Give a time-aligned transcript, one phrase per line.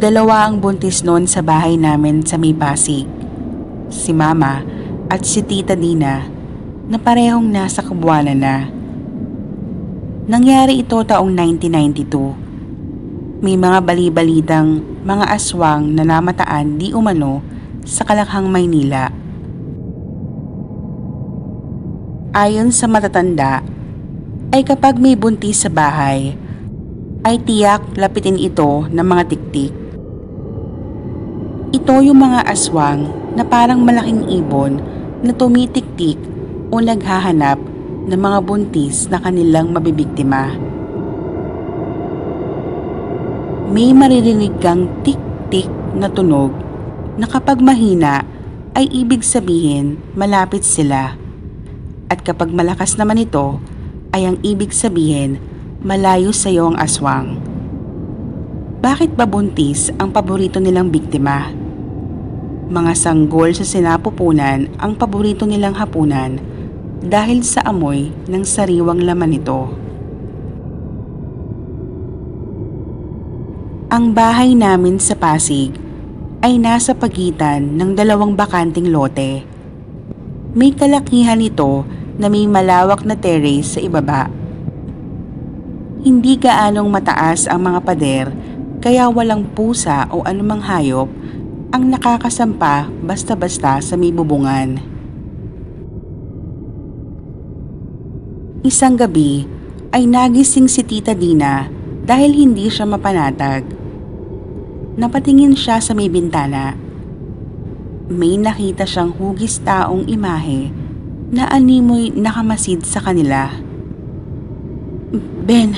[0.00, 3.04] Dalawa ang buntis noon sa bahay namin sa may Pasig.
[3.92, 4.64] Si Mama
[5.12, 6.24] at si Tita Dina
[6.88, 8.64] na parehong nasa kabuwanan na.
[10.24, 13.44] Nangyari ito taong 1992.
[13.44, 17.44] May mga balibalitang mga aswang na namataan di umano
[17.84, 19.12] sa Kalakhang, Maynila.
[22.32, 23.60] Ayon sa matatanda,
[24.48, 26.40] ay kapag may buntis sa bahay,
[27.20, 29.79] ay tiyak lapitin ito ng mga tiktik.
[31.70, 33.06] Ito yung mga aswang
[33.38, 34.82] na parang malaking ibon
[35.22, 36.18] na tumitiktik
[36.66, 37.62] o naghahanap
[38.10, 40.50] ng mga buntis na kanilang mabibiktima.
[43.70, 46.50] May maririnig kang tik-tik na tunog
[47.14, 48.26] na kapag mahina
[48.74, 51.14] ay ibig sabihin malapit sila.
[52.10, 53.62] At kapag malakas naman ito
[54.10, 55.38] ay ang ibig sabihin
[55.86, 57.38] malayo sa iyo ang aswang.
[58.82, 61.59] Bakit ba buntis ang paborito nilang biktima?
[62.70, 66.38] Mga sanggol sa sinapupunan ang paborito nilang hapunan
[67.02, 69.74] dahil sa amoy ng sariwang laman nito.
[73.90, 75.74] Ang bahay namin sa Pasig
[76.46, 79.42] ay nasa pagitan ng dalawang bakanting lote.
[80.54, 81.82] May kalakihan ito
[82.22, 84.30] na may malawak na terrace sa ibaba.
[86.06, 88.26] Hindi gaanong mataas ang mga pader
[88.78, 91.10] kaya walang pusa o anumang hayop
[91.70, 94.78] ang nakakasampa basta-basta sa may bubungan.
[98.66, 99.46] Isang gabi
[99.90, 101.66] ay nagising si Tita Dina
[102.04, 103.80] dahil hindi siya mapanatag
[105.00, 106.76] Napatingin siya sa may bintana.
[108.12, 110.68] May nakita siyang hugis taong imahe
[111.32, 113.48] na animoy nakamasid sa kanila.
[115.46, 115.72] Ben,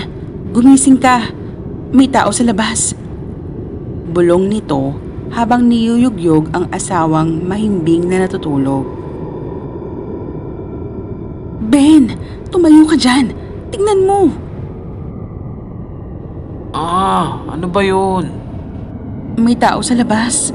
[0.51, 1.29] gumising ka.
[1.93, 2.97] May tao sa labas.
[4.11, 4.97] Bulong nito
[5.33, 8.85] habang niyuyugyog ang asawang mahimbing na natutulog.
[11.73, 12.13] Ben,
[12.53, 13.33] tumayo ka dyan.
[13.73, 14.21] Tingnan mo.
[16.77, 18.29] Ah, ano ba yun?
[19.41, 20.53] May tao sa labas.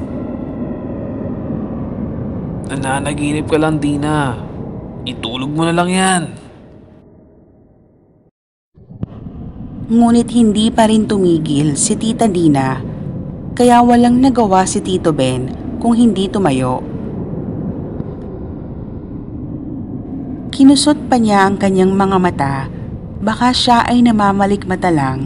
[2.69, 4.38] Nananaginip ka lang, Dina.
[5.07, 6.23] Itulog mo na lang yan.
[9.88, 12.75] Ngunit hindi pa rin tumigil si Tita Dina,
[13.57, 15.50] kaya walang nagawa si Tito Ben
[15.81, 16.78] kung hindi tumayo.
[20.53, 22.56] Kinusot pa niya ang kanyang mga mata,
[23.18, 25.25] baka siya ay namamalikmata lang,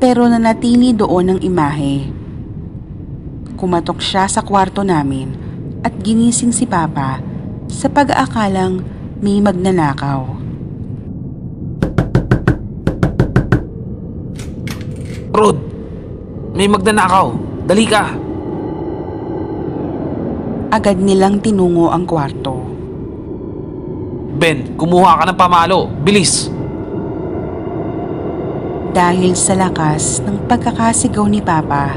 [0.00, 2.08] pero nanatili doon ang imahe.
[3.60, 5.36] Kumatok siya sa kwarto namin
[5.84, 7.20] at ginising si Papa
[7.68, 8.80] sa pag-aakalang
[9.20, 10.24] may magnanakaw.
[15.36, 15.77] Rod!
[16.58, 17.38] May magnanakaw!
[17.70, 18.18] Dali ka!
[20.74, 22.66] Agad nilang tinungo ang kwarto.
[24.34, 25.86] Ben, kumuha ka ng pamalo!
[26.02, 26.50] Bilis!
[28.90, 31.94] Dahil sa lakas ng pagkakasigaw ni Papa,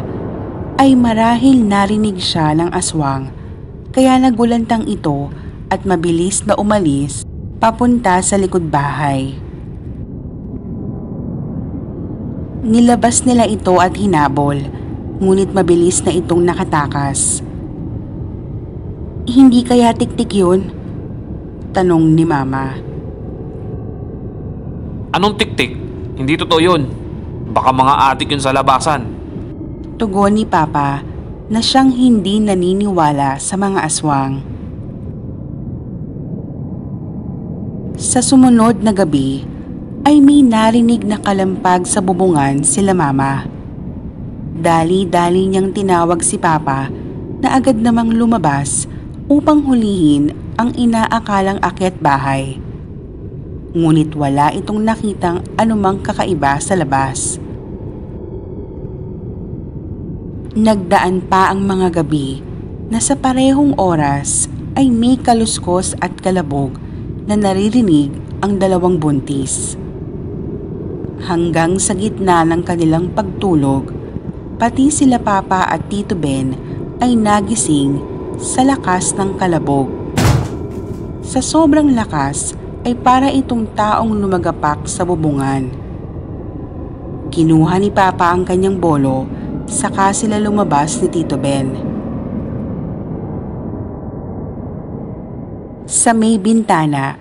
[0.77, 3.33] ay marahil narinig siya ng aswang
[3.89, 5.33] kaya nagulantang ito
[5.73, 7.25] at mabilis na umalis
[7.57, 9.33] papunta sa likod bahay.
[12.61, 14.57] Nilabas nila ito at hinabol,
[15.17, 17.41] ngunit mabilis na itong nakatakas.
[19.25, 20.69] Hindi kaya tiktik yun?
[21.73, 22.77] Tanong ni Mama.
[25.11, 25.73] Anong tiktik?
[26.17, 26.85] Hindi totoo yun.
[27.51, 29.21] Baka mga atik yun sa labasan
[30.01, 31.05] tugon ni Papa
[31.45, 34.41] na siyang hindi naniniwala sa mga aswang.
[38.01, 39.45] Sa sumunod na gabi
[40.01, 43.45] ay may narinig na kalampag sa bubungan sila mama.
[44.57, 46.89] Dali-dali niyang tinawag si Papa
[47.41, 48.89] na agad namang lumabas
[49.29, 52.57] upang hulihin ang inaakalang akyat bahay.
[53.71, 57.39] Ngunit wala itong nakitang anumang kakaiba sa labas.
[60.51, 62.43] Nagdaan pa ang mga gabi
[62.91, 66.75] na sa parehong oras ay may kaluskos at kalabog
[67.23, 68.11] na naririnig
[68.43, 69.79] ang dalawang buntis.
[71.21, 73.93] Hanggang sa gitna ng kanilang pagtulog,
[74.57, 76.57] pati sila Papa at Tito Ben
[76.97, 78.01] ay nagising
[78.41, 79.89] sa lakas ng kalabog.
[81.21, 85.69] Sa sobrang lakas ay para itong taong lumagapak sa bubungan.
[87.29, 89.41] Kinuha ni Papa ang kanyang bolo
[89.71, 91.71] Saka sila lumabas ni Tito Ben.
[95.87, 97.15] Sa may bintana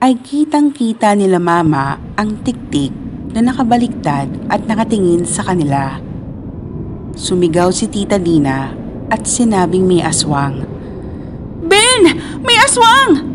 [0.00, 5.98] ay kitang-kita nila mama ang tiktik na nakabaliktad at nakatingin sa kanila.
[7.14, 8.74] Sumigaw si Tita Dina
[9.10, 10.66] at sinabing may aswang.
[11.66, 12.02] Ben!
[12.42, 13.26] May aswang!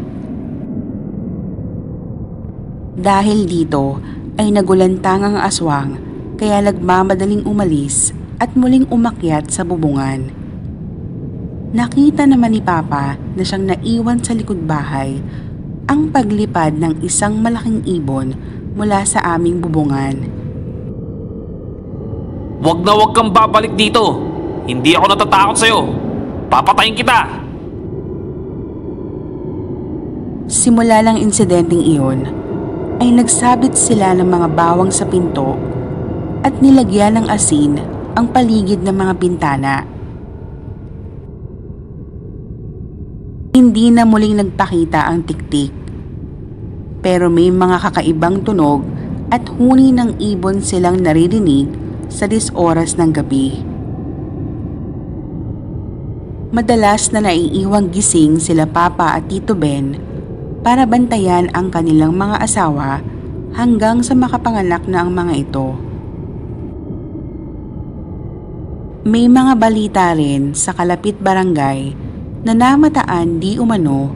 [2.95, 3.99] Dahil dito
[4.39, 5.99] ay nagulantang ang aswang
[6.35, 10.31] kaya nagmamadaling umalis at muling umakyat sa bubungan.
[11.75, 15.19] Nakita naman ni Papa na siyang naiwan sa likod bahay
[15.91, 18.31] ang paglipad ng isang malaking ibon
[18.75, 20.13] mula sa aming bubungan.
[22.59, 24.19] Huwag na huwag kang babalik dito.
[24.67, 25.79] Hindi ako natatakot sa'yo.
[26.51, 27.19] Papatayin kita.
[30.45, 32.19] Simula ng insidenteng iyon,
[32.99, 35.57] ay nagsabit sila ng mga bawang sa pinto
[36.45, 37.81] at nilagyan ng asin
[38.15, 39.73] ang paligid ng mga bintana.
[43.55, 45.84] Hindi na muling nagpakita ang tiktik.
[47.05, 48.81] Pero may mga kakaibang tunog
[49.29, 51.69] at huni ng ibon silang naririnig
[52.09, 53.61] sa dis oras ng gabi.
[56.49, 60.01] Madalas na naiiwang gising sila Papa at Tito Ben
[60.65, 63.05] para bantayan ang kanilang mga asawa
[63.53, 65.77] hanggang sa makapanganak na ang mga ito.
[69.05, 71.93] May mga balita rin sa kalapit barangay
[72.41, 74.09] na namataan di umano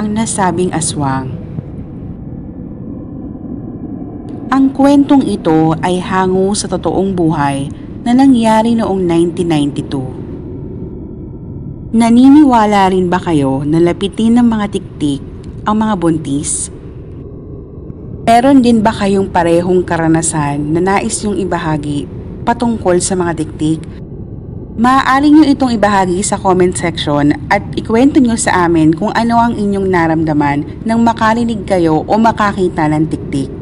[0.00, 1.39] ang nasabing aswang.
[4.50, 7.70] Ang kwentong ito ay hango sa totoong buhay
[8.02, 8.98] na nangyari noong
[9.38, 11.94] 1992.
[11.94, 15.22] Naniniwala rin ba kayo na lapitin ng mga tiktik
[15.62, 16.66] ang mga buntis?
[18.26, 22.10] Meron din ba kayong parehong karanasan na nais yung ibahagi
[22.42, 23.78] patungkol sa mga tiktik?
[24.82, 29.54] Maaari nyo itong ibahagi sa comment section at ikwento nyo sa amin kung ano ang
[29.54, 33.59] inyong naramdaman nang makarinig kayo o makakita ng tiktik.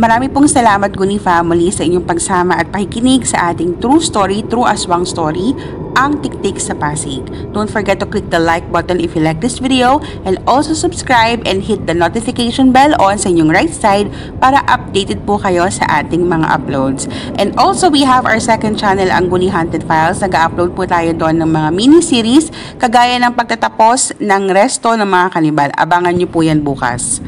[0.00, 4.64] Marami pong salamat Guni Family sa inyong pagsama at pakikinig sa ating True Story, True
[4.64, 5.52] Aswang Story,
[5.92, 7.20] ang Tiktik sa Pasig.
[7.52, 11.44] Don't forget to click the like button if you like this video and also subscribe
[11.44, 14.08] and hit the notification bell on sa inyong right side
[14.40, 17.04] para updated po kayo sa ating mga uploads.
[17.36, 20.24] And also we have our second channel, ang Guni Haunted Files.
[20.24, 22.48] Nag-upload po tayo doon ng mga mini-series
[22.80, 25.68] kagaya ng pagtatapos ng resto ng mga kanibal.
[25.76, 27.20] Abangan nyo po yan bukas.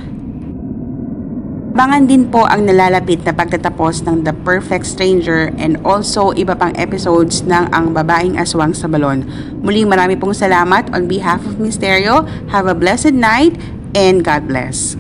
[1.83, 6.71] Abangan din po ang nalalapit na pagtatapos ng The Perfect Stranger and also iba pang
[6.79, 9.27] episodes ng Ang Babaeng Aswang sa Balon.
[9.67, 12.23] Muli marami pong salamat on behalf of Misterio.
[12.55, 13.59] Have a blessed night
[13.99, 14.95] and God bless.